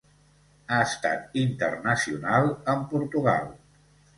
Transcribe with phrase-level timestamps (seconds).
[0.69, 3.47] Ha estat internacional amb Portugal.